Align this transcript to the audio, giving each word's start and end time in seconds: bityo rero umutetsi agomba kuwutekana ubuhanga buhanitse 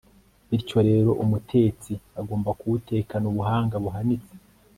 bityo 0.49 0.79
rero 0.89 1.11
umutetsi 1.23 1.91
agomba 2.19 2.49
kuwutekana 2.59 3.25
ubuhanga 3.31 3.75
buhanitse 3.83 4.33